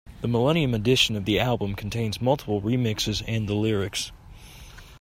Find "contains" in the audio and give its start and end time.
1.75-2.19